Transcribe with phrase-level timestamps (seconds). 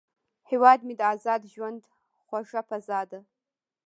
[0.49, 1.81] هیواد مې د ازاد ژوند
[2.25, 3.19] خوږه فضا ده